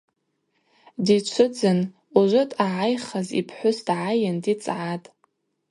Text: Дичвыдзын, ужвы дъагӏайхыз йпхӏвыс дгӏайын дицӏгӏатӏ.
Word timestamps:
Дичвыдзын, 1.05 1.79
ужвы 2.17 2.43
дъагӏайхыз 2.49 3.27
йпхӏвыс 3.39 3.77
дгӏайын 3.85 4.37
дицӏгӏатӏ. 4.43 5.07